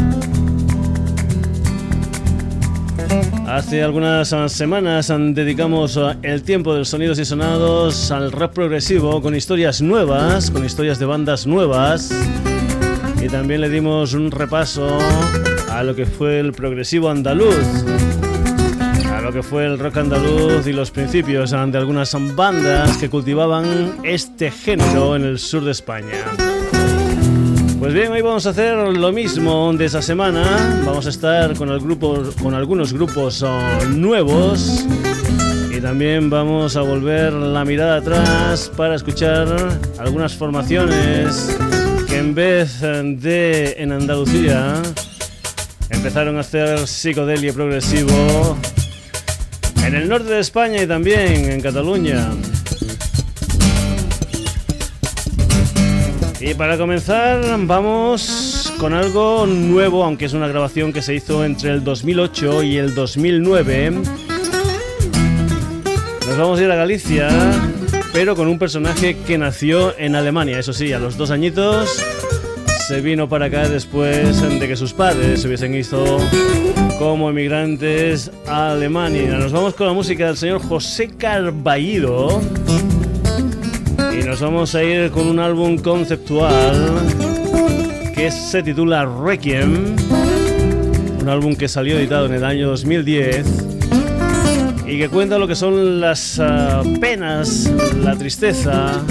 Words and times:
Hace 3.53 3.83
algunas 3.83 4.33
semanas 4.47 5.13
dedicamos 5.15 5.99
el 6.23 6.41
tiempo 6.41 6.73
del 6.73 6.87
Sonidos 6.87 7.19
y 7.19 7.25
Sonados 7.25 8.09
al 8.09 8.31
rap 8.31 8.51
progresivo 8.51 9.21
con 9.21 9.35
historias 9.35 9.79
nuevas, 9.79 10.49
con 10.49 10.65
historias 10.65 10.97
de 10.97 11.05
bandas 11.05 11.45
nuevas. 11.45 12.09
Y 13.21 13.27
también 13.27 13.61
le 13.61 13.69
dimos 13.69 14.15
un 14.15 14.31
repaso 14.31 14.97
a 15.69 15.83
lo 15.83 15.95
que 15.95 16.07
fue 16.07 16.39
el 16.39 16.53
progresivo 16.53 17.11
andaluz, 17.11 17.85
a 19.13 19.21
lo 19.21 19.31
que 19.31 19.43
fue 19.43 19.67
el 19.67 19.77
rock 19.77 19.97
andaluz 19.97 20.65
y 20.65 20.73
los 20.73 20.89
principios 20.89 21.51
de 21.51 21.77
algunas 21.77 22.17
bandas 22.35 22.97
que 22.97 23.07
cultivaban 23.07 23.99
este 24.01 24.49
género 24.49 25.15
en 25.15 25.25
el 25.25 25.37
sur 25.37 25.63
de 25.63 25.73
España. 25.73 26.52
Pues 27.83 27.93
bien, 27.93 28.13
hoy 28.13 28.21
vamos 28.21 28.45
a 28.45 28.51
hacer 28.51 28.77
lo 28.77 29.11
mismo 29.11 29.73
de 29.73 29.83
esa 29.83 30.01
semana. 30.01 30.41
Vamos 30.85 31.05
a 31.05 31.09
estar 31.09 31.53
con, 31.57 31.69
algunos 31.69 32.93
grupos 32.93 33.43
oh, 33.43 33.59
nuevos 33.89 34.85
y 35.69 35.81
también 35.81 36.29
vamos 36.29 36.77
a 36.77 36.81
volver 36.81 37.33
la 37.33 37.65
mirada 37.65 37.97
atrás 37.97 38.71
para 38.77 38.95
escuchar 38.95 39.49
algunas 39.99 40.33
formaciones 40.33 41.57
que 42.07 42.19
en 42.19 42.33
vez 42.33 42.79
de 42.79 43.75
en 43.77 43.91
Andalucía 43.91 44.81
empezaron 45.89 46.37
a 46.37 46.39
hacer 46.39 46.87
psicodelia 46.87 47.51
progresivo 47.51 48.57
en 49.85 49.93
el 49.93 50.07
norte 50.07 50.29
de 50.29 50.39
España 50.39 50.81
y 50.81 50.87
también 50.87 51.51
en 51.51 51.59
Cataluña. 51.59 52.29
Y 56.45 56.55
para 56.55 56.77
comenzar 56.77 57.41
vamos 57.59 58.73
con 58.77 58.93
algo 58.93 59.45
nuevo, 59.45 60.03
aunque 60.03 60.25
es 60.25 60.33
una 60.33 60.49
grabación 60.49 60.91
que 60.91 61.01
se 61.01 61.15
hizo 61.15 61.45
entre 61.45 61.69
el 61.71 61.85
2008 61.85 62.63
y 62.63 62.77
el 62.77 62.93
2009. 62.93 63.91
Nos 66.27 66.37
vamos 66.37 66.59
a 66.59 66.63
ir 66.63 66.69
a 66.69 66.75
Galicia, 66.75 67.29
pero 68.11 68.35
con 68.35 68.49
un 68.49 68.59
personaje 68.59 69.15
que 69.25 69.37
nació 69.37 69.97
en 69.97 70.17
Alemania, 70.17 70.59
eso 70.59 70.73
sí, 70.73 70.91
a 70.91 70.99
los 70.99 71.15
dos 71.15 71.31
añitos 71.31 72.03
se 72.89 72.99
vino 72.99 73.29
para 73.29 73.45
acá 73.45 73.69
después 73.69 74.41
de 74.59 74.67
que 74.67 74.75
sus 74.75 74.91
padres 74.91 75.41
se 75.41 75.47
hubiesen 75.47 75.73
ido 75.73 76.19
como 76.99 77.29
emigrantes 77.29 78.31
a 78.47 78.73
Alemania. 78.73 79.37
Nos 79.37 79.53
vamos 79.53 79.75
con 79.75 79.87
la 79.87 79.93
música 79.93 80.27
del 80.27 80.35
señor 80.35 80.61
José 80.61 81.07
Carballido 81.07 82.41
y 84.23 84.25
nos 84.25 84.39
vamos 84.39 84.73
a 84.75 84.83
ir 84.83 85.11
con 85.11 85.27
un 85.27 85.39
álbum 85.39 85.77
conceptual 85.77 86.73
que 88.15 88.31
se 88.31 88.63
titula 88.63 89.05
Requiem, 89.05 89.95
un 91.21 91.29
álbum 91.29 91.55
que 91.55 91.67
salió 91.67 91.97
editado 91.97 92.27
en 92.27 92.33
el 92.35 92.43
año 92.43 92.69
2010 92.69 93.45
y 94.87 94.97
que 94.97 95.09
cuenta 95.09 95.37
lo 95.37 95.47
que 95.47 95.55
son 95.55 95.99
las 95.99 96.39
ah, 96.39 96.83
penas, 97.01 97.71
la 98.01 98.15
tristeza 98.15 99.01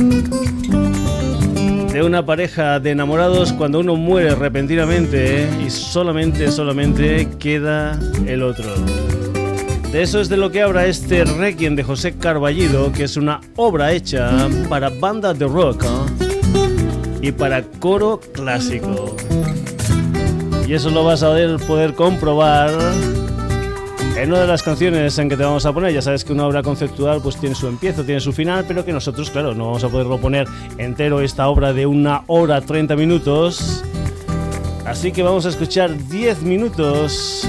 de 1.92 2.02
una 2.02 2.24
pareja 2.24 2.80
de 2.80 2.90
enamorados 2.90 3.52
cuando 3.52 3.80
uno 3.80 3.96
muere 3.96 4.34
repentinamente 4.34 5.46
y 5.64 5.70
solamente, 5.70 6.50
solamente 6.50 7.28
queda 7.38 7.98
el 8.26 8.42
otro. 8.42 8.72
De 9.92 10.00
eso 10.00 10.20
es 10.20 10.30
de 10.30 10.38
lo 10.38 10.50
que 10.50 10.62
habla 10.62 10.86
este 10.86 11.22
Requiem 11.22 11.76
de 11.76 11.82
José 11.82 12.14
Carballido, 12.14 12.90
que 12.92 13.04
es 13.04 13.18
una 13.18 13.42
obra 13.56 13.92
hecha 13.92 14.48
para 14.70 14.88
banda 14.88 15.34
de 15.34 15.46
rock 15.46 15.84
¿eh? 15.84 17.18
y 17.20 17.30
para 17.30 17.62
coro 17.62 18.18
clásico. 18.32 19.14
Y 20.66 20.72
eso 20.72 20.88
lo 20.88 21.04
vas 21.04 21.22
a 21.22 21.36
poder 21.66 21.92
comprobar 21.92 22.70
en 24.16 24.30
una 24.30 24.40
de 24.40 24.46
las 24.46 24.62
canciones 24.62 25.18
en 25.18 25.28
que 25.28 25.36
te 25.36 25.42
vamos 25.42 25.66
a 25.66 25.72
poner, 25.74 25.92
ya 25.92 26.00
sabes 26.00 26.24
que 26.24 26.32
una 26.32 26.46
obra 26.46 26.62
conceptual 26.62 27.20
pues 27.22 27.36
tiene 27.36 27.54
su 27.54 27.66
empiezo, 27.66 28.02
tiene 28.02 28.20
su 28.20 28.32
final, 28.32 28.64
pero 28.66 28.86
que 28.86 28.94
nosotros, 28.94 29.30
claro, 29.30 29.54
no 29.54 29.66
vamos 29.66 29.84
a 29.84 29.90
poderlo 29.90 30.18
poner 30.18 30.48
entero 30.78 31.20
esta 31.20 31.48
obra 31.48 31.74
de 31.74 31.84
una 31.84 32.22
hora 32.28 32.62
30 32.62 32.96
minutos. 32.96 33.84
Así 34.86 35.12
que 35.12 35.22
vamos 35.22 35.44
a 35.44 35.50
escuchar 35.50 35.94
10 36.08 36.42
minutos, 36.44 37.46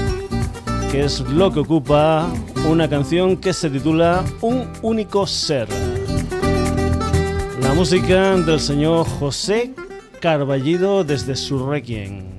que 0.94 1.04
es 1.04 1.20
lo 1.22 1.52
que 1.52 1.58
ocupa 1.58 2.32
una 2.70 2.88
canción 2.88 3.36
que 3.36 3.52
se 3.52 3.68
titula 3.68 4.22
Un 4.40 4.68
único 4.80 5.26
ser. 5.26 5.66
La 7.60 7.74
música 7.74 8.36
del 8.36 8.60
señor 8.60 9.04
José 9.04 9.74
Carballido 10.20 11.02
desde 11.02 11.34
su 11.34 11.68
Requiem. 11.68 12.33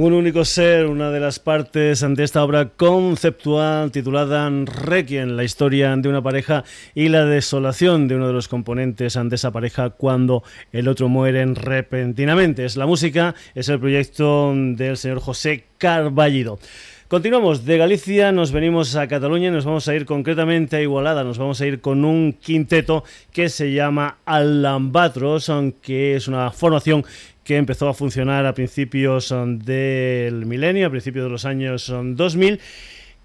Un 0.00 0.12
único 0.12 0.44
ser, 0.44 0.86
una 0.86 1.10
de 1.10 1.18
las 1.18 1.40
partes 1.40 2.06
de 2.08 2.22
esta 2.22 2.44
obra 2.44 2.68
conceptual 2.68 3.90
titulada 3.90 4.48
Requiem, 4.48 5.30
la 5.30 5.42
historia 5.42 5.96
de 5.96 6.08
una 6.08 6.22
pareja 6.22 6.62
y 6.94 7.08
la 7.08 7.24
desolación 7.24 8.06
de 8.06 8.14
uno 8.14 8.28
de 8.28 8.32
los 8.32 8.46
componentes 8.46 9.18
de 9.20 9.34
esa 9.34 9.50
pareja 9.50 9.90
cuando 9.90 10.44
el 10.70 10.86
otro 10.86 11.08
muere 11.08 11.44
repentinamente. 11.46 12.64
Es 12.64 12.76
la 12.76 12.86
música, 12.86 13.34
es 13.56 13.68
el 13.70 13.80
proyecto 13.80 14.52
del 14.54 14.96
señor 14.96 15.18
José 15.18 15.64
Carballido. 15.78 16.60
Continuamos 17.08 17.64
de 17.64 17.78
Galicia, 17.78 18.30
nos 18.32 18.52
venimos 18.52 18.94
a 18.94 19.08
Cataluña 19.08 19.48
y 19.48 19.50
nos 19.50 19.64
vamos 19.64 19.88
a 19.88 19.94
ir 19.96 20.04
concretamente 20.04 20.76
a 20.76 20.82
Igualada. 20.82 21.24
Nos 21.24 21.38
vamos 21.38 21.60
a 21.60 21.66
ir 21.66 21.80
con 21.80 22.04
un 22.04 22.34
quinteto 22.34 23.02
que 23.32 23.48
se 23.48 23.72
llama 23.72 24.18
Alambatros, 24.26 25.50
que 25.80 26.14
es 26.14 26.28
una 26.28 26.52
formación 26.52 27.04
que 27.48 27.56
empezó 27.56 27.88
a 27.88 27.94
funcionar 27.94 28.44
a 28.44 28.52
principios 28.52 29.30
um, 29.30 29.58
del 29.58 30.44
milenio, 30.44 30.86
a 30.86 30.90
principios 30.90 31.24
de 31.24 31.30
los 31.30 31.46
años 31.46 31.90
2000 31.90 32.52
um, 32.52 32.58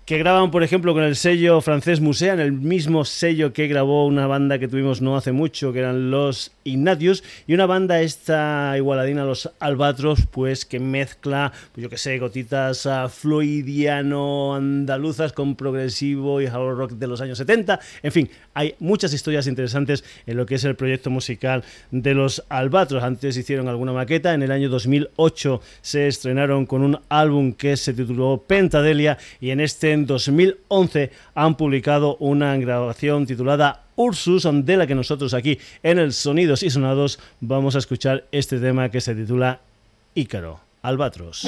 que 0.05 0.17
graban, 0.17 0.51
por 0.51 0.63
ejemplo, 0.63 0.93
con 0.93 1.03
el 1.03 1.15
sello 1.15 1.61
francés 1.61 2.01
Musea, 2.01 2.33
en 2.33 2.41
el 2.41 2.51
mismo 2.51 3.05
sello 3.05 3.53
que 3.53 3.67
grabó 3.67 4.05
una 4.05 4.27
banda 4.27 4.59
que 4.59 4.67
tuvimos 4.67 5.01
no 5.01 5.15
hace 5.15 5.31
mucho, 5.31 5.71
que 5.71 5.79
eran 5.79 6.11
los 6.11 6.51
Ignatius, 6.65 7.23
y 7.47 7.53
una 7.53 7.67
banda 7.67 8.01
esta 8.01 8.73
igualadina, 8.75 9.23
los 9.23 9.49
Albatros, 9.59 10.27
pues 10.29 10.65
que 10.65 10.81
mezcla, 10.81 11.53
pues 11.71 11.83
yo 11.83 11.89
que 11.89 11.97
sé, 11.97 12.19
gotitas 12.19 12.85
uh, 12.85 13.07
fluidiano 13.07 14.55
andaluzas 14.55 15.31
con 15.31 15.55
progresivo 15.55 16.41
y 16.41 16.47
hard 16.47 16.77
rock 16.77 16.91
de 16.93 17.07
los 17.07 17.21
años 17.21 17.37
70. 17.37 17.79
En 18.01 18.11
fin, 18.11 18.29
hay 18.53 18.75
muchas 18.79 19.13
historias 19.13 19.47
interesantes 19.47 20.03
en 20.25 20.35
lo 20.35 20.45
que 20.45 20.55
es 20.55 20.65
el 20.65 20.75
proyecto 20.75 21.11
musical 21.11 21.63
de 21.91 22.13
los 22.13 22.43
Albatros. 22.49 23.03
Antes 23.03 23.37
hicieron 23.37 23.69
alguna 23.69 23.93
maqueta, 23.93 24.33
en 24.33 24.43
el 24.43 24.51
año 24.51 24.67
2008 24.67 25.61
se 25.81 26.07
estrenaron 26.07 26.65
con 26.65 26.81
un 26.81 26.99
álbum 27.07 27.53
que 27.53 27.77
se 27.77 27.93
tituló 27.93 28.43
Pentadelia 28.45 29.17
y 29.39 29.51
en 29.51 29.61
este 29.61 29.92
en 29.93 30.05
2011 30.05 31.11
han 31.35 31.55
publicado 31.55 32.17
una 32.17 32.57
grabación 32.57 33.25
titulada 33.25 33.83
Ursus, 33.95 34.47
de 34.51 34.77
la 34.77 34.87
que 34.87 34.95
nosotros 34.95 35.33
aquí 35.33 35.59
en 35.83 35.99
el 35.99 36.13
Sonidos 36.13 36.63
y 36.63 36.69
Sonados 36.69 37.19
vamos 37.39 37.75
a 37.75 37.79
escuchar 37.79 38.25
este 38.31 38.59
tema 38.59 38.89
que 38.89 39.01
se 39.01 39.15
titula 39.15 39.59
Ícaro, 40.15 40.59
Albatros. 40.81 41.47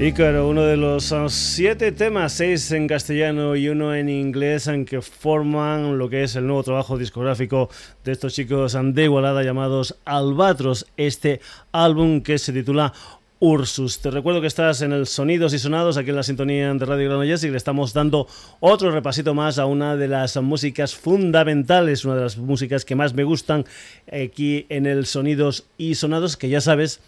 Ícaro, 0.00 0.48
uno 0.48 0.62
de 0.62 0.76
los 0.76 1.10
ah, 1.10 1.26
siete 1.28 1.90
temas, 1.90 2.34
seis 2.34 2.70
en 2.70 2.86
castellano 2.86 3.56
y 3.56 3.68
uno 3.68 3.92
en 3.96 4.08
inglés, 4.08 4.68
en 4.68 4.84
que 4.84 5.02
forman 5.02 5.98
lo 5.98 6.08
que 6.08 6.22
es 6.22 6.36
el 6.36 6.46
nuevo 6.46 6.62
trabajo 6.62 6.96
discográfico 6.96 7.68
de 8.04 8.12
estos 8.12 8.32
chicos 8.32 8.78
de 8.80 9.02
Igualada 9.02 9.42
llamados 9.42 9.96
Albatros. 10.04 10.86
Este 10.96 11.40
álbum 11.72 12.20
que 12.20 12.38
se 12.38 12.52
titula 12.52 12.92
Ursus. 13.40 13.98
Te 13.98 14.12
recuerdo 14.12 14.40
que 14.40 14.46
estás 14.46 14.82
en 14.82 14.92
el 14.92 15.08
Sonidos 15.08 15.52
y 15.52 15.58
Sonados, 15.58 15.96
aquí 15.96 16.10
en 16.10 16.16
la 16.16 16.22
sintonía 16.22 16.72
de 16.72 16.86
Radio 16.86 17.08
Granollers 17.08 17.42
y 17.42 17.50
le 17.50 17.56
estamos 17.56 17.92
dando 17.92 18.28
otro 18.60 18.92
repasito 18.92 19.34
más 19.34 19.58
a 19.58 19.66
una 19.66 19.96
de 19.96 20.06
las 20.06 20.36
músicas 20.36 20.94
fundamentales, 20.94 22.04
una 22.04 22.14
de 22.14 22.22
las 22.22 22.36
músicas 22.36 22.84
que 22.84 22.94
más 22.94 23.14
me 23.14 23.24
gustan 23.24 23.64
aquí 24.12 24.64
en 24.68 24.86
el 24.86 25.06
Sonidos 25.06 25.66
y 25.76 25.96
Sonados, 25.96 26.36
que 26.36 26.48
ya 26.48 26.60
sabes 26.60 27.00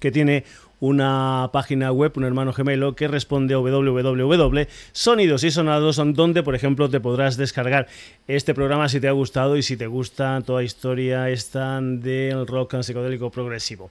que 0.00 0.10
tiene 0.10 0.44
una 0.80 1.50
página 1.52 1.92
web, 1.92 2.12
un 2.16 2.24
hermano 2.24 2.52
gemelo 2.52 2.94
que 2.94 3.08
responde 3.08 3.54
a 3.54 3.58
www.sonidos 3.58 5.44
y 5.44 5.50
sonados, 5.50 5.96
donde, 5.96 6.42
por 6.42 6.54
ejemplo, 6.54 6.88
te 6.90 7.00
podrás 7.00 7.36
descargar 7.36 7.86
este 8.26 8.54
programa 8.54 8.88
si 8.88 9.00
te 9.00 9.08
ha 9.08 9.12
gustado 9.12 9.56
y 9.56 9.62
si 9.62 9.76
te 9.76 9.86
gusta 9.86 10.42
toda 10.44 10.62
historia 10.62 11.30
esta 11.30 11.80
del 11.80 12.46
rock 12.46 12.82
psicodélico 12.82 13.30
progresivo. 13.30 13.90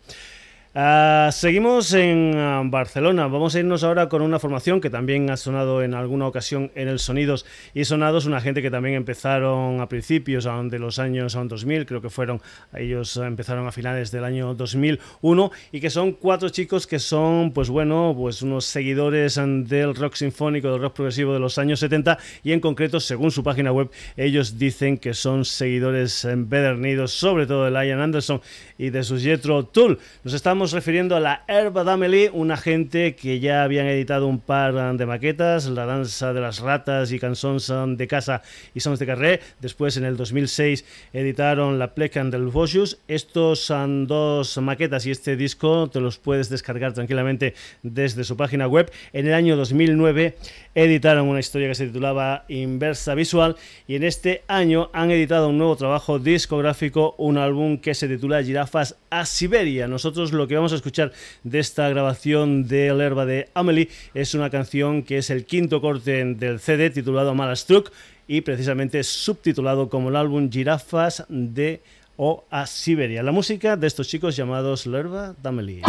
Ah, 0.77 1.29
seguimos 1.31 1.93
en 1.93 2.33
ah, 2.35 2.61
Barcelona. 2.65 3.27
Vamos 3.27 3.55
a 3.55 3.59
irnos 3.59 3.85
ahora 3.85 4.09
con 4.09 4.21
una 4.21 4.39
formación 4.39 4.81
que 4.81 4.89
también 4.89 5.29
ha 5.29 5.37
sonado 5.37 5.81
en 5.81 5.93
alguna 5.93 6.27
ocasión 6.27 6.69
en 6.75 6.89
el 6.89 6.99
Sonidos 6.99 7.45
y 7.73 7.85
Sonados, 7.85 8.25
una 8.25 8.41
gente 8.41 8.61
que 8.61 8.69
también 8.69 8.95
empezaron 8.95 9.79
a 9.79 9.87
principios 9.87 10.43
de 10.43 10.79
los 10.79 10.99
años 10.99 11.31
2000, 11.33 11.85
creo 11.85 12.01
que 12.01 12.09
fueron, 12.09 12.41
ellos 12.73 13.15
empezaron 13.15 13.65
a 13.67 13.71
finales 13.71 14.11
del 14.11 14.25
año 14.25 14.53
2001 14.53 15.51
y 15.71 15.79
que 15.79 15.89
son 15.89 16.11
cuatro 16.11 16.49
chicos 16.49 16.87
que 16.87 16.99
son, 16.99 17.51
pues 17.53 17.69
bueno, 17.69 18.13
pues 18.13 18.41
unos 18.41 18.65
seguidores 18.65 19.35
del 19.35 19.95
rock 19.95 20.15
sinfónico, 20.15 20.69
del 20.69 20.81
rock 20.81 20.93
progresivo 20.93 21.31
de 21.31 21.39
los 21.39 21.57
años 21.57 21.79
70 21.79 22.17
y 22.43 22.51
en 22.51 22.59
concreto, 22.59 22.99
según 22.99 23.31
su 23.31 23.43
página 23.43 23.71
web, 23.71 23.89
ellos 24.17 24.57
dicen 24.59 24.97
que 24.97 25.13
son 25.13 25.45
seguidores 25.45 26.25
empedernidos, 26.25 27.13
sobre 27.13 27.47
todo 27.47 27.63
de 27.63 27.87
Ian 27.87 28.01
Anderson 28.01 28.41
y 28.77 28.89
de 28.89 29.03
su 29.03 29.17
Jetro 29.17 29.63
Tool. 29.63 29.99
Nos 30.25 30.33
estamos 30.33 30.64
refiriendo 30.71 31.15
a 31.15 31.19
la 31.19 31.43
Herba 31.47 31.83
Dameli, 31.83 32.29
una 32.31 32.57
gente 32.57 33.15
que 33.15 33.39
ya 33.39 33.63
habían 33.63 33.87
editado 33.87 34.27
un 34.27 34.39
par 34.39 34.95
de 34.97 35.05
maquetas, 35.05 35.65
La 35.67 35.85
danza 35.85 36.33
de 36.33 36.41
las 36.41 36.59
ratas 36.59 37.11
y 37.11 37.19
Cançons 37.19 37.71
de 37.97 38.07
casa 38.07 38.41
y 38.73 38.79
Sons 38.79 38.99
de 38.99 39.05
carré. 39.05 39.41
Después, 39.59 39.97
en 39.97 40.05
el 40.05 40.17
2006, 40.17 40.85
editaron 41.13 41.77
La 41.79 41.93
Plecan 41.93 42.31
del 42.31 42.47
Vosjus. 42.47 42.99
Estos 43.07 43.59
son 43.59 44.07
dos 44.07 44.57
maquetas 44.57 45.05
y 45.05 45.11
este 45.11 45.35
disco 45.35 45.89
te 45.89 45.99
los 45.99 46.17
puedes 46.17 46.49
descargar 46.49 46.93
tranquilamente 46.93 47.53
desde 47.83 48.23
su 48.23 48.37
página 48.37 48.67
web. 48.67 48.91
En 49.13 49.27
el 49.27 49.33
año 49.33 49.57
2009 49.57 50.35
editaron 50.75 51.27
una 51.27 51.39
historia 51.39 51.69
que 51.69 51.75
se 51.75 51.87
titulaba 51.87 52.43
Inversa 52.49 53.15
Visual 53.15 53.55
y 53.87 53.95
en 53.95 54.03
este 54.03 54.43
año 54.47 54.89
han 54.93 55.09
editado 55.09 55.49
un 55.49 55.57
nuevo 55.57 55.75
trabajo 55.77 56.19
discográfico, 56.19 57.15
un 57.17 57.37
álbum 57.37 57.77
que 57.77 57.95
se 57.95 58.09
titula 58.09 58.43
Girafas 58.43 58.97
a 59.09 59.25
Siberia. 59.25 59.87
Nosotros 59.87 60.33
lo 60.33 60.47
que 60.47 60.55
vamos 60.55 60.73
a 60.73 60.75
escuchar 60.75 61.13
de 61.43 61.59
esta 61.59 61.87
grabación 61.89 62.67
de 62.67 62.87
Herba 62.87 63.25
de 63.25 63.49
Amelie 63.53 63.89
es 64.13 64.33
una 64.33 64.49
canción 64.49 65.03
que 65.03 65.17
es 65.17 65.29
el 65.29 65.45
quinto 65.45 65.79
corte 65.79 66.25
del 66.25 66.59
CD 66.59 66.89
titulado 66.89 67.33
Malastruck 67.33 67.91
y 68.27 68.41
precisamente 68.41 69.03
subtitulado 69.03 69.89
como 69.89 70.09
el 70.09 70.17
álbum 70.17 70.51
Girafas 70.51 71.25
de 71.29 71.81
o 72.17 72.43
a 72.49 72.65
Siberia. 72.65 73.23
La 73.23 73.31
música 73.31 73.77
de 73.77 73.87
estos 73.87 74.07
chicos 74.07 74.35
llamados 74.35 74.85
Lerva 74.85 75.35
Amelie. 75.43 75.83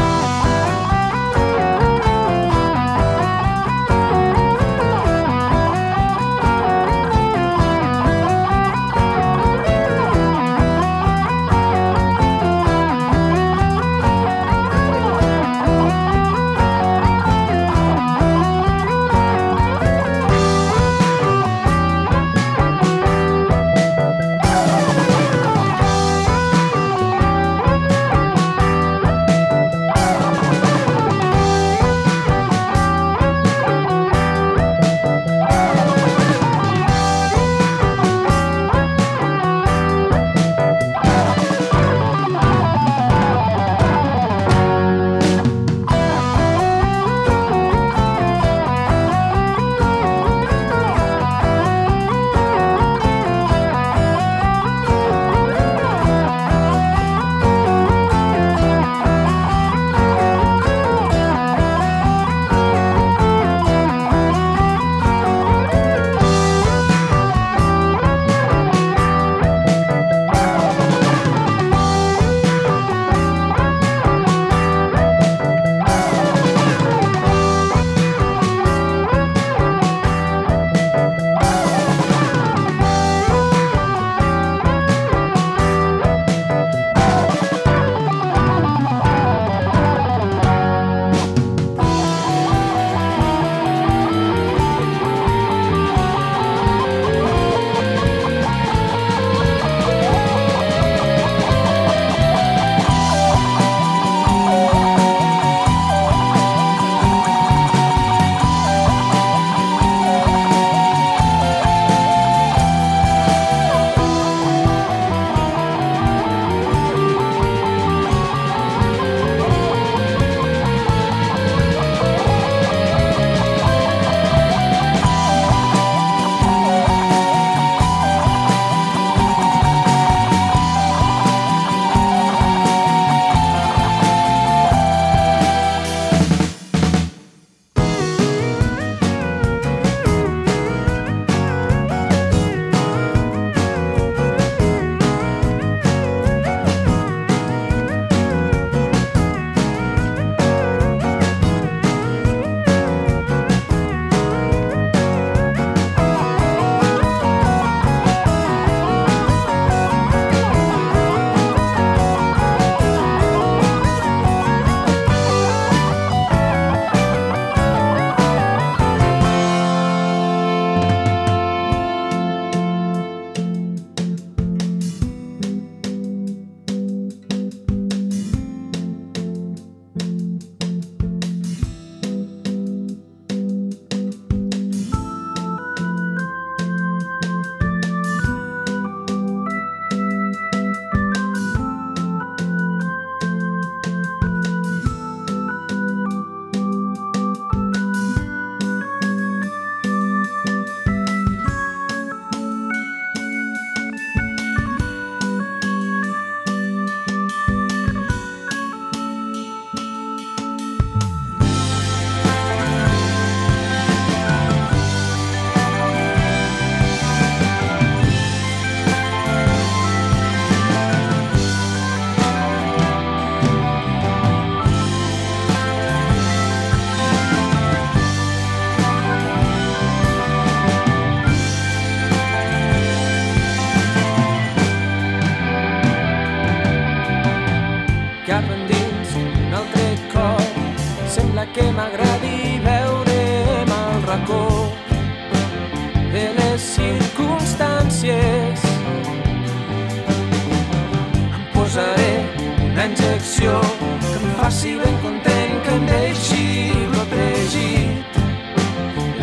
Injecció 252.86 253.60
que 254.00 254.16
em 254.18 254.30
faci 254.38 254.76
ben 254.78 254.96
content, 255.02 255.54
que 255.64 255.70
em 255.74 255.86
deixi 255.86 256.72
protegit. 256.92 258.18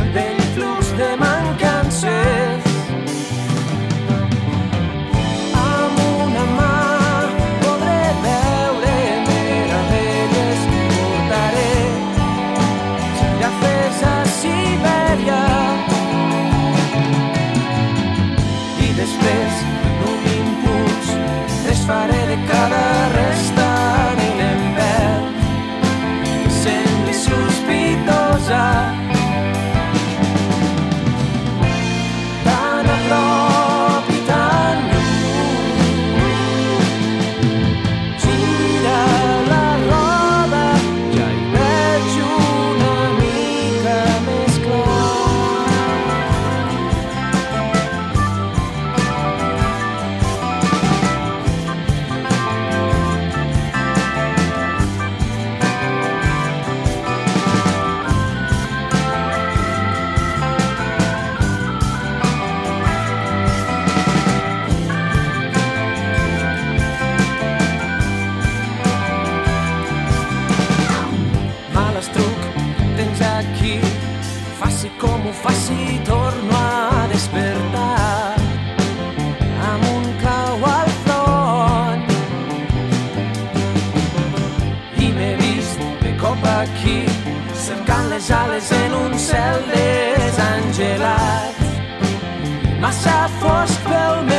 El 0.01 0.09
vell 0.15 0.41
flux 0.55 0.89
de 0.99 1.09
mancances 1.21 2.67
amb 5.61 6.01
una 6.25 6.43
mà 6.57 6.75
podré 7.63 8.03
veure 8.25 8.97
meravelles. 9.29 10.67
Portaré 10.97 11.71
gafes 13.43 14.03
a 14.11 14.15
Sibèria 14.41 15.41
i 18.83 18.91
després, 18.99 19.65
un 20.11 20.29
impuls, 20.35 21.15
desfaré 21.69 22.23
de 22.33 22.39
cada 22.51 23.12
faci, 75.43 75.99
torno 76.05 76.55
a 76.55 77.07
despertar 77.11 78.35
amb 79.71 79.83
un 79.95 80.03
clau 80.21 80.63
al 80.77 80.89
front. 81.03 82.03
I 84.97 85.07
m'he 85.17 85.33
vist 85.41 85.79
de 86.03 86.11
cop 86.21 86.41
aquí, 86.61 86.99
cercant 87.65 88.07
les 88.13 88.31
ales 88.31 88.71
en 88.83 88.91
un 89.03 89.13
cel 89.19 89.59
desangelat. 89.73 91.55
Massa 92.79 93.19
fosc 93.39 93.77
pel 93.89 94.15
meu 94.23 94.32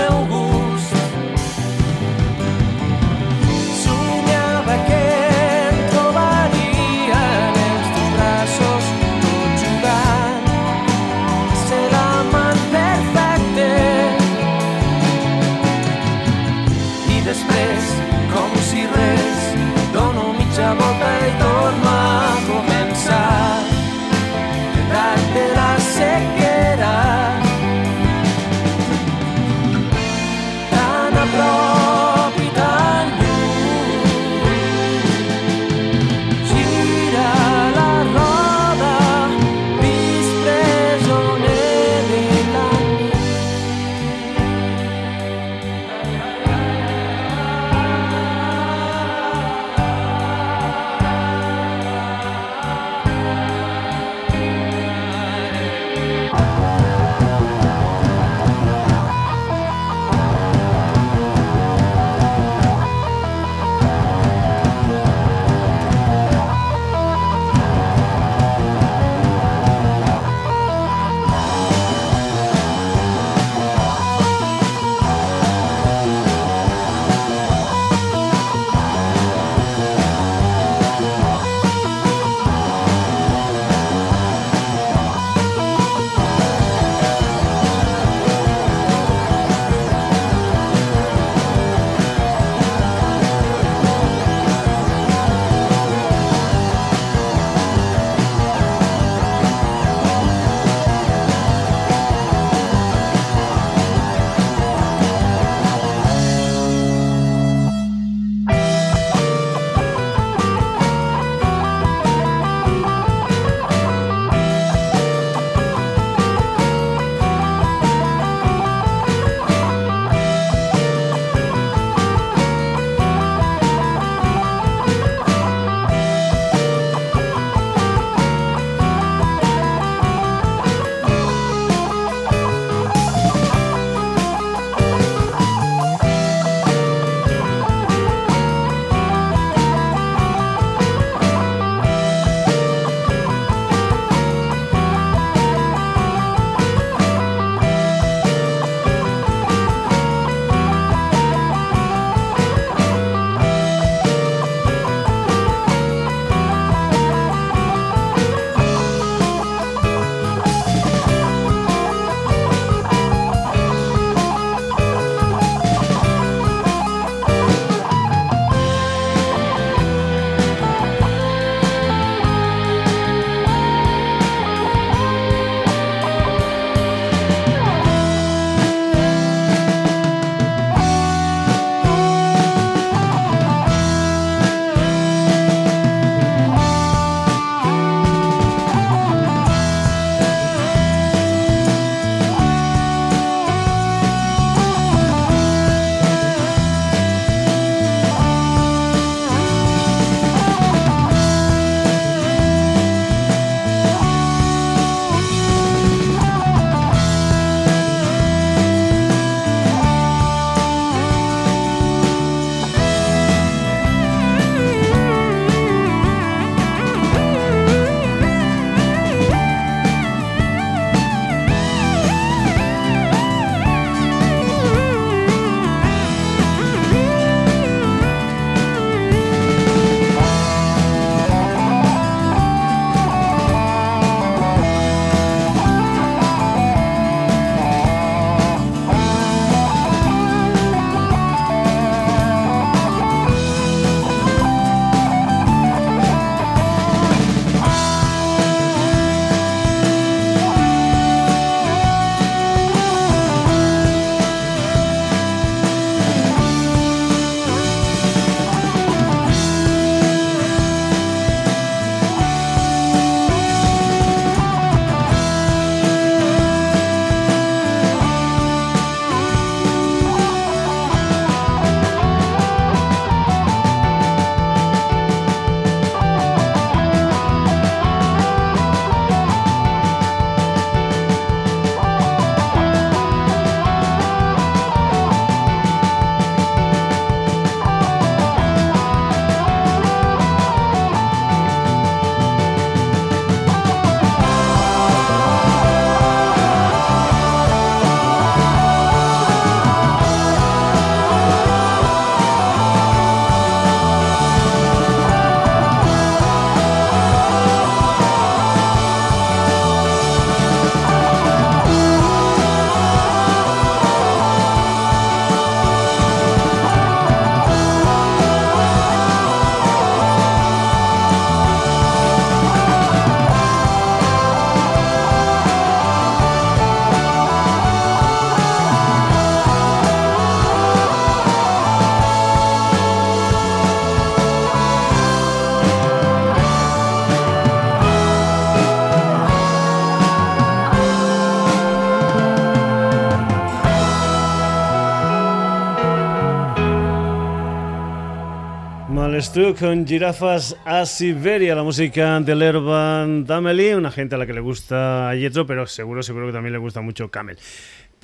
Malestru 349.14 349.54
con 349.54 349.86
jirafas 349.86 350.56
a 350.64 350.84
Siberia, 350.84 351.54
la 351.54 351.62
música 351.62 352.18
del 352.18 352.42
Ervan 352.42 353.24
Dameli, 353.24 353.72
una 353.72 353.92
gente 353.92 354.16
a 354.16 354.18
la 354.18 354.26
que 354.26 354.32
le 354.32 354.40
gusta 354.40 355.14
Yetro, 355.14 355.46
pero 355.46 355.68
seguro, 355.68 356.02
seguro 356.02 356.26
que 356.26 356.32
también 356.32 356.52
le 356.52 356.58
gusta 356.58 356.80
mucho 356.80 357.08
Camel. 357.12 357.38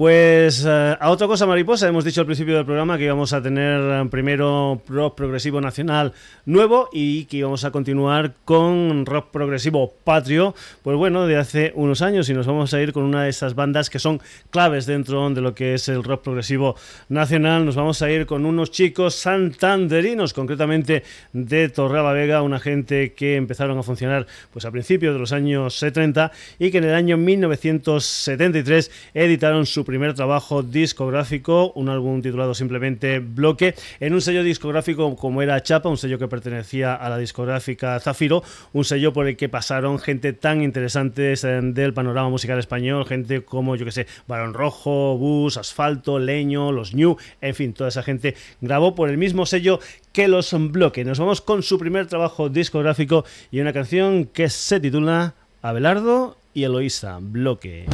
Pues 0.01 0.65
eh, 0.67 0.97
a 0.99 1.11
otra 1.11 1.27
cosa 1.27 1.47
mariposa, 1.47 1.87
hemos 1.87 2.07
dicho 2.07 2.23
al 2.23 2.27
principio 2.27 2.57
del 2.57 2.65
programa 2.65 2.97
que 2.97 3.05
íbamos 3.05 3.35
a 3.35 3.43
tener 3.43 3.83
eh, 3.83 4.09
primero 4.11 4.81
rock 4.89 5.15
progresivo 5.15 5.61
nacional 5.61 6.15
nuevo 6.47 6.89
y 6.91 7.27
que 7.27 7.37
íbamos 7.37 7.67
a 7.67 7.71
continuar 7.71 8.33
con 8.47 9.05
rock 9.05 9.31
progresivo 9.31 9.93
patrio, 10.03 10.55
pues 10.83 10.97
bueno, 10.97 11.27
de 11.27 11.37
hace 11.37 11.73
unos 11.75 12.01
años 12.01 12.31
y 12.31 12.33
nos 12.33 12.47
vamos 12.47 12.73
a 12.73 12.81
ir 12.81 12.95
con 12.95 13.03
una 13.03 13.25
de 13.25 13.29
esas 13.29 13.55
bandas 13.55 13.91
que 13.91 13.99
son 13.99 14.23
claves 14.49 14.87
dentro 14.87 15.29
de 15.29 15.43
lo 15.43 15.55
que 15.55 15.75
es 15.75 15.87
el 15.91 16.03
rock 16.03 16.23
progresivo 16.23 16.77
nacional, 17.11 17.67
nos 17.67 17.77
vamos 17.77 18.01
a 18.01 18.11
ir 18.11 18.25
con 18.25 18.47
unos 18.47 18.71
chicos 18.71 19.17
santanderinos, 19.17 20.33
concretamente 20.33 21.03
de 21.35 21.69
Torre 21.69 22.01
Vega, 22.15 22.41
una 22.41 22.59
gente 22.59 23.13
que 23.13 23.37
empezaron 23.37 23.77
a 23.77 23.83
funcionar 23.83 24.27
pues 24.51 24.65
a 24.65 24.71
principios 24.71 25.13
de 25.13 25.21
los 25.21 25.33
años 25.33 25.79
70 25.79 26.33
y 26.59 26.71
que 26.71 26.79
en 26.79 26.85
el 26.85 26.95
año 26.95 27.19
1973 27.19 28.91
editaron 29.13 29.67
su 29.67 29.85
primer 29.91 30.15
trabajo 30.15 30.63
discográfico, 30.63 31.73
un 31.75 31.89
álbum 31.89 32.23
titulado 32.23 32.55
simplemente 32.55 33.19
Bloque, 33.19 33.75
en 33.99 34.15
un 34.15 34.21
sello 34.21 34.45
discográfico 34.45 35.17
como 35.17 35.43
era 35.43 35.61
Chapa, 35.65 35.89
un 35.89 35.97
sello 35.97 36.17
que 36.17 36.29
pertenecía 36.29 36.95
a 36.95 37.09
la 37.09 37.19
discográfica 37.19 37.99
Zafiro, 37.99 38.45
un 38.73 38.85
sello 38.85 39.13
por 39.13 39.27
el 39.27 39.37
que 39.37 39.49
pasaron 39.49 39.99
gente 39.99 40.33
tan 40.33 40.63
interesante 40.63 41.35
del 41.35 41.93
panorama 41.93 42.29
musical 42.29 42.61
español, 42.61 43.05
gente 43.05 43.43
como, 43.43 43.75
yo 43.75 43.85
que 43.85 43.91
sé, 43.91 44.07
Barón 44.29 44.55
Rojo, 44.55 45.19
Bus, 45.19 45.57
Asfalto, 45.57 46.21
Leño, 46.21 46.71
Los 46.71 46.95
New, 46.95 47.17
en 47.41 47.55
fin, 47.57 47.73
toda 47.73 47.89
esa 47.89 48.05
gente 48.05 48.37
grabó 48.61 48.95
por 48.95 49.11
el 49.11 49.19
mismo 49.19 49.45
sello 49.45 49.81
que 50.13 50.29
los 50.29 50.55
Bloque. 50.71 51.05
Nos 51.05 51.19
vamos 51.19 51.41
con 51.41 51.65
su 51.65 51.81
primer 51.81 52.07
trabajo 52.07 52.49
discográfico 52.49 53.25
y 53.51 53.59
una 53.59 53.73
canción 53.73 54.27
que 54.27 54.49
se 54.49 54.79
titula 54.79 55.35
Abelardo 55.63 56.37
y 56.55 56.63
Eloísa, 56.63 57.19
Bloque. 57.21 57.87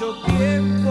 mucho 0.00 0.14
tiempo. 0.38 0.89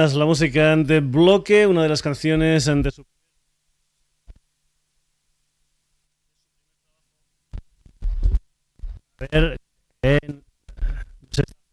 La 0.00 0.24
música 0.24 0.74
de 0.76 1.00
Bloque, 1.00 1.66
una 1.66 1.82
de 1.82 1.90
las 1.90 2.00
canciones 2.00 2.64
de 2.64 2.90
su 2.90 3.04
está 9.20 9.58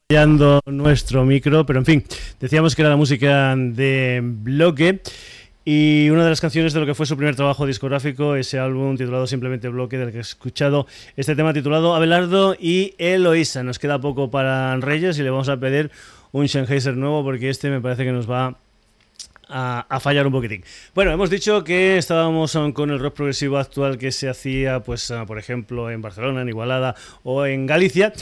fallando 0.09 0.59
nuestro 0.65 1.23
micro, 1.23 1.65
pero 1.65 1.79
en 1.79 1.85
fin, 1.85 2.03
decíamos 2.41 2.75
que 2.75 2.81
era 2.81 2.89
la 2.89 2.97
música 2.97 3.55
de 3.55 4.19
Bloque. 4.21 4.99
Y 5.63 6.09
una 6.09 6.25
de 6.25 6.29
las 6.29 6.41
canciones 6.41 6.73
de 6.73 6.81
lo 6.81 6.85
que 6.85 6.93
fue 6.93 7.05
su 7.05 7.15
primer 7.15 7.37
trabajo 7.37 7.65
discográfico, 7.65 8.35
ese 8.35 8.59
álbum 8.59 8.97
titulado 8.97 9.25
simplemente 9.25 9.69
Bloque, 9.69 9.97
del 9.97 10.11
que 10.11 10.17
he 10.17 10.21
escuchado 10.21 10.85
este 11.15 11.35
tema 11.35 11.53
titulado 11.53 11.95
Abelardo 11.95 12.55
y 12.59 12.93
Eloísa. 12.97 13.63
Nos 13.63 13.79
queda 13.79 13.99
poco 13.99 14.29
para 14.29 14.75
Reyes 14.77 15.17
y 15.17 15.23
le 15.23 15.29
vamos 15.29 15.47
a 15.47 15.57
pedir 15.57 15.91
un 16.31 16.47
Sennheiser 16.47 16.95
nuevo 16.95 17.23
porque 17.23 17.49
este 17.49 17.69
me 17.69 17.81
parece 17.81 18.03
que 18.03 18.11
nos 18.11 18.29
va 18.29 18.57
a, 19.49 19.99
fallar 19.99 20.27
un 20.27 20.33
poquitín. 20.33 20.63
Bueno, 20.93 21.11
hemos 21.11 21.29
dicho 21.29 21.63
que 21.63 21.97
estábamos 21.97 22.57
con 22.73 22.91
el 22.91 22.99
rock 22.99 23.15
progresivo 23.15 23.57
actual 23.57 23.97
que 23.97 24.11
se 24.11 24.29
hacía, 24.29 24.81
pues, 24.81 25.09
uh, 25.09 25.25
por 25.25 25.39
ejemplo, 25.39 25.89
en 25.89 26.01
Barcelona, 26.01 26.41
en 26.41 26.49
Igualada 26.49 26.95
o 27.23 27.45
en 27.45 27.65
Galicia 27.65 28.13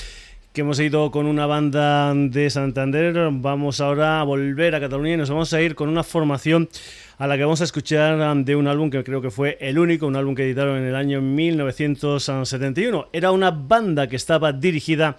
que 0.55 0.61
hemos 0.61 0.79
ido 0.79 1.11
con 1.11 1.25
una 1.25 1.45
banda 1.45 2.13
de 2.15 2.49
Santander, 2.49 3.13
vamos 3.29 3.81
ahora 3.81 4.21
a 4.21 4.23
volver 4.23 4.73
a 4.73 4.79
Cataluña 4.79 5.15
y 5.15 5.17
nos 5.17 5.29
vamos 5.29 5.51
a 5.51 5.61
ir 5.61 5.75
con 5.75 5.89
una 5.89 6.01
formación 6.01 6.69
a 7.17 7.27
la 7.27 7.35
que 7.35 7.43
vamos 7.43 7.59
a 7.59 7.65
escuchar 7.65 8.17
um, 8.19 8.45
de 8.45 8.55
un 8.55 8.69
álbum 8.69 8.89
que 8.89 9.03
creo 9.03 9.21
que 9.21 9.31
fue 9.31 9.57
el 9.59 9.77
único, 9.77 10.07
un 10.07 10.15
álbum 10.15 10.33
que 10.33 10.43
editaron 10.45 10.77
en 10.77 10.85
el 10.85 10.95
año 10.95 11.21
1971. 11.21 13.09
Era 13.11 13.31
una 13.31 13.51
banda 13.51 14.07
que 14.07 14.15
estaba 14.15 14.53
dirigida 14.53 15.17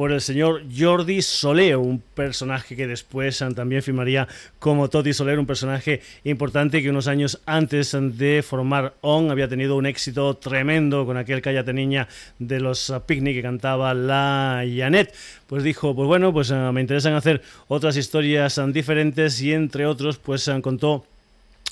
por 0.00 0.12
el 0.12 0.22
señor 0.22 0.62
Jordi 0.74 1.20
Soler, 1.20 1.76
un 1.76 2.00
personaje 2.00 2.74
que 2.74 2.86
después 2.86 3.44
también 3.54 3.82
firmaría 3.82 4.26
como 4.58 4.88
Toti 4.88 5.12
Soler, 5.12 5.38
un 5.38 5.44
personaje 5.44 6.00
importante 6.24 6.80
que 6.80 6.88
unos 6.88 7.06
años 7.06 7.42
antes 7.44 7.94
de 8.00 8.42
formar 8.42 8.94
On 9.02 9.30
había 9.30 9.46
tenido 9.46 9.76
un 9.76 9.84
éxito 9.84 10.38
tremendo 10.38 11.04
con 11.04 11.18
aquel 11.18 11.42
Cállate 11.42 11.74
Niña 11.74 12.08
de 12.38 12.60
los 12.60 12.90
Picnic 13.04 13.34
que 13.34 13.42
cantaba 13.42 13.92
la 13.92 14.64
Janet. 14.74 15.14
Pues 15.46 15.64
dijo, 15.64 15.94
pues 15.94 16.08
bueno, 16.08 16.32
pues 16.32 16.50
eh, 16.50 16.54
me 16.72 16.80
interesan 16.80 17.12
hacer 17.12 17.42
otras 17.68 17.98
historias 17.98 18.58
diferentes 18.72 19.42
y 19.42 19.52
entre 19.52 19.84
otros 19.84 20.16
pues 20.16 20.50
contó 20.62 21.04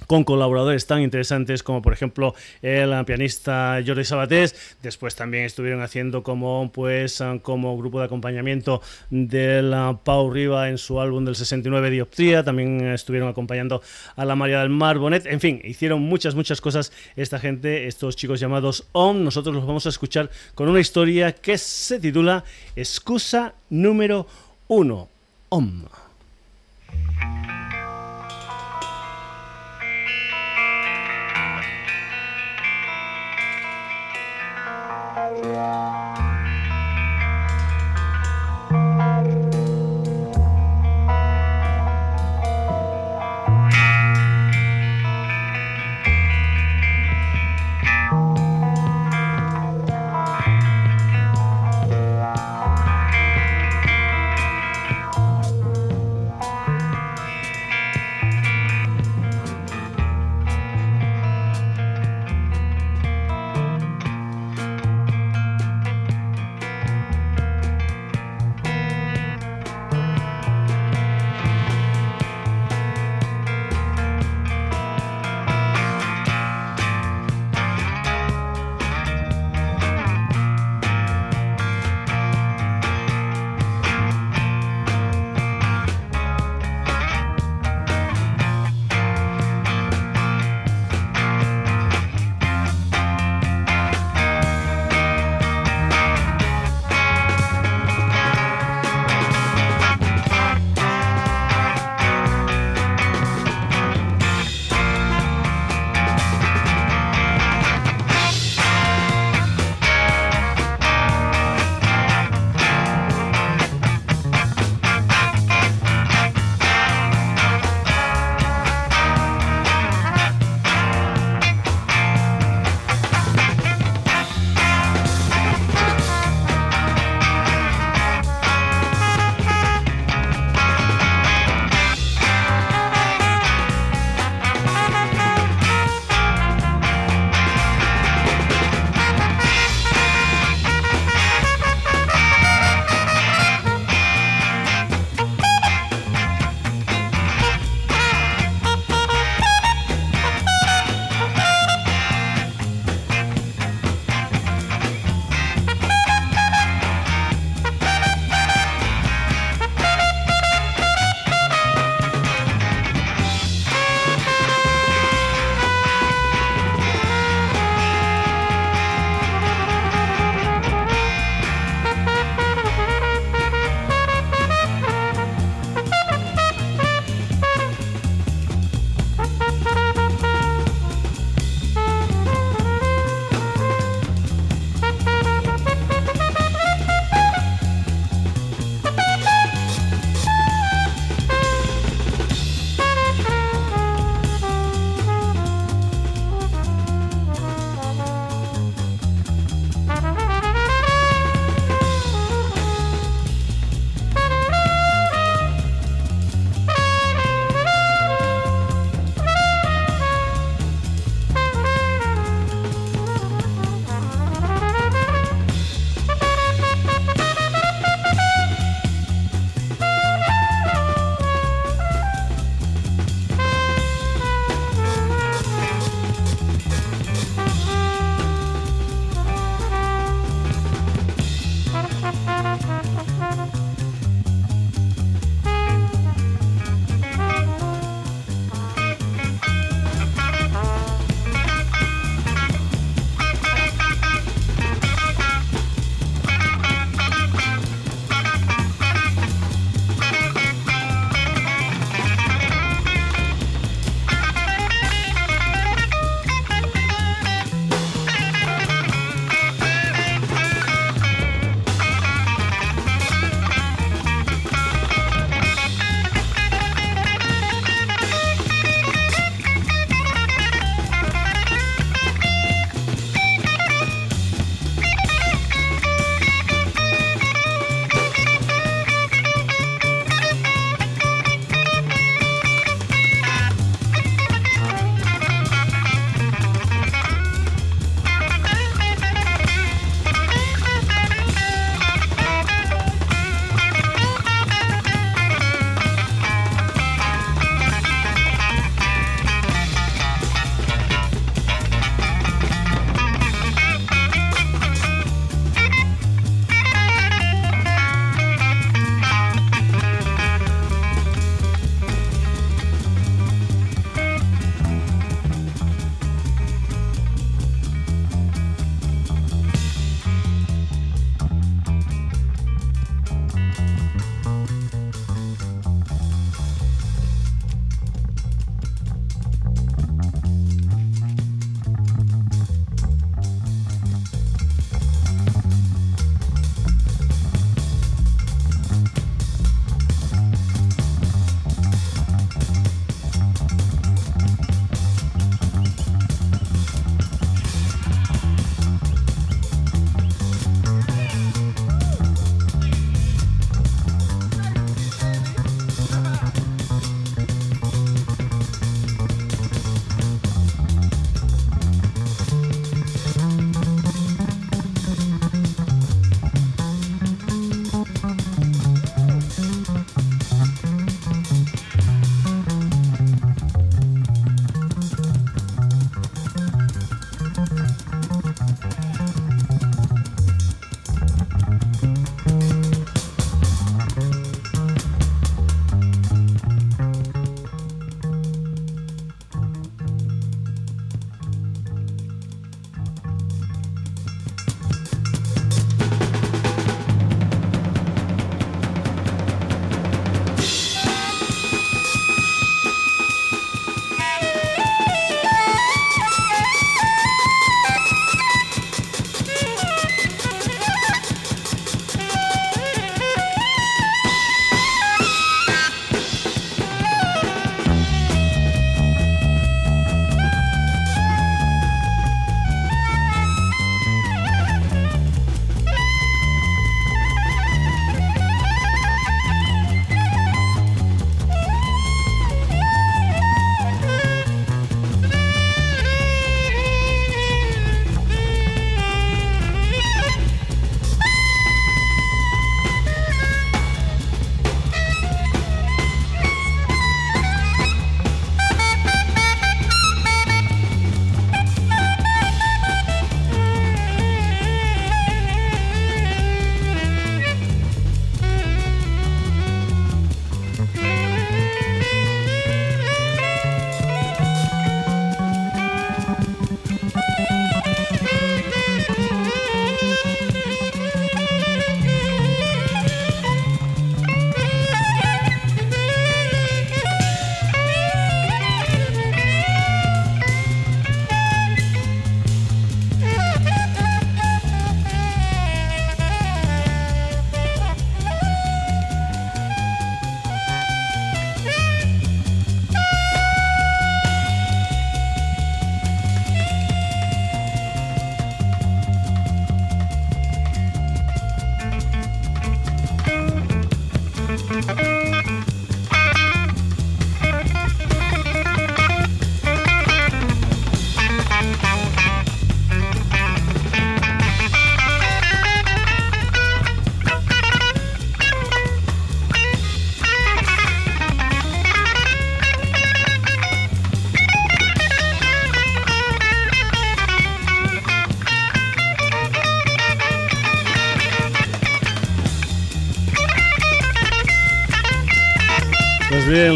con 0.07 0.25
colaboradores 0.25 0.87
tan 0.87 1.03
interesantes 1.03 1.63
como 1.63 1.83
por 1.83 1.93
ejemplo 1.93 2.35
el 2.63 3.05
pianista 3.05 3.81
Jordi 3.85 4.05
Sabatés, 4.05 4.77
después 4.83 5.15
también 5.15 5.45
estuvieron 5.45 5.83
haciendo 5.83 6.23
como 6.23 6.71
pues 6.73 7.23
como 7.43 7.77
grupo 7.77 7.99
de 7.99 8.07
acompañamiento 8.07 8.81
del 9.11 9.75
Pau 10.05 10.31
Riva 10.31 10.69
en 10.69 10.79
su 10.79 11.01
álbum 11.01 11.25
del 11.25 11.35
69 11.35 11.91
Dioptría, 11.91 12.45
también 12.45 12.87
estuvieron 12.89 13.29
acompañando 13.29 13.83
a 14.17 14.25
la 14.25 14.37
María 14.37 14.61
del 14.61 14.71
Mar 14.71 14.99
Bonet, 14.99 15.27
en 15.27 15.41
fin, 15.41 15.61
hicieron 15.65 16.03
muchas 16.03 16.35
muchas 16.35 16.61
cosas 16.61 16.93
esta 17.17 17.39
gente, 17.39 17.87
estos 17.87 18.17
chicos 18.17 18.41
llamados 18.41 18.87
OM, 18.93 19.23
nosotros 19.25 19.55
los 19.55 19.67
vamos 19.67 19.87
a 19.87 19.89
escuchar 19.89 20.31
con 20.55 20.69
una 20.69 20.81
historia 20.81 21.33
que 21.33 21.59
se 21.59 21.99
titula 21.99 22.45
Excusa 22.77 23.55
número 23.71 24.27
1, 24.69 25.09
OM. 25.49 25.85
了。 35.69 36.08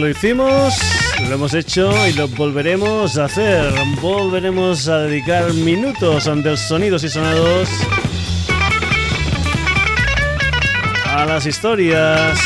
Lo 0.02 0.08
hicimos, 0.08 0.74
lo 1.28 1.34
hemos 1.34 1.54
hecho 1.54 1.92
y 2.08 2.12
lo 2.14 2.26
volveremos 2.26 3.18
a 3.18 3.26
hacer. 3.26 3.72
Volveremos 4.00 4.88
a 4.88 4.98
dedicar 4.98 5.52
minutos 5.54 6.26
ante 6.26 6.56
sonidos 6.56 7.04
y 7.04 7.08
sonados 7.08 7.68
a 11.06 11.24
las 11.24 11.46
historias 11.46 12.36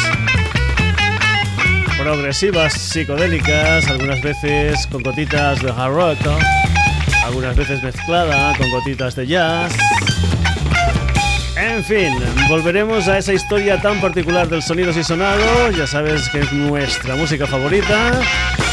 progresivas, 1.99 2.75
psicodélicas, 2.75 3.89
algunas 3.89 4.21
veces 4.21 4.87
con 4.89 5.03
gotitas 5.03 5.63
de 5.63 5.71
hard 5.71 5.95
rock, 5.95 6.19
algunas 7.25 7.57
veces 7.57 7.83
mezclada 7.83 8.55
con 8.59 8.71
gotitas 8.71 9.17
de 9.17 9.27
jazz. 9.27 9.73
En 11.77 11.85
fin, 11.85 12.15
volveremos 12.49 13.07
a 13.07 13.19
esa 13.19 13.35
historia 13.35 13.79
tan 13.79 14.01
particular 14.01 14.49
del 14.49 14.63
sonidos 14.63 14.97
y 14.97 15.05
sonados. 15.05 15.77
Ya 15.77 15.87
sabes 15.87 16.27
que 16.31 16.41
es 16.41 16.51
nuestra 16.51 17.17
música 17.17 17.47
favorita, 17.47 18.19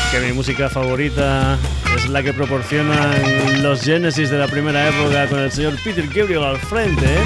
que 0.10 0.22
mi 0.22 0.32
música 0.32 0.70
favorita 0.70 1.58
es 1.98 2.08
la 2.08 2.24
que 2.24 2.32
proporcionan 2.32 3.62
los 3.62 3.82
Genesis 3.82 4.30
de 4.30 4.38
la 4.38 4.48
primera 4.48 4.88
época 4.88 5.28
con 5.28 5.40
el 5.40 5.52
señor 5.52 5.74
Peter 5.84 6.08
Gabriel 6.08 6.44
al 6.44 6.58
frente. 6.58 7.18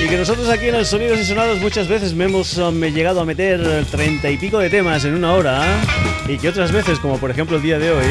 Y 0.00 0.06
que 0.06 0.16
nosotros 0.16 0.48
aquí 0.48 0.68
en 0.68 0.76
el 0.76 0.86
Sonidos 0.86 1.18
y 1.18 1.24
Sonados 1.24 1.58
muchas 1.58 1.88
veces 1.88 2.14
me 2.14 2.26
hemos 2.26 2.56
me 2.72 2.92
llegado 2.92 3.20
a 3.20 3.24
meter 3.24 3.84
treinta 3.90 4.30
y 4.30 4.36
pico 4.36 4.60
de 4.60 4.70
temas 4.70 5.04
en 5.04 5.14
una 5.14 5.32
hora. 5.32 5.64
Y 6.28 6.38
que 6.38 6.48
otras 6.48 6.70
veces, 6.70 7.00
como 7.00 7.18
por 7.18 7.32
ejemplo 7.32 7.56
el 7.56 7.62
día 7.62 7.80
de 7.80 7.90
hoy, 7.90 8.06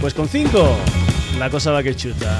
pues 0.00 0.14
con 0.14 0.26
cinco 0.30 0.78
la 1.38 1.50
cosa 1.50 1.72
va 1.72 1.82
que 1.82 1.94
chuta. 1.94 2.38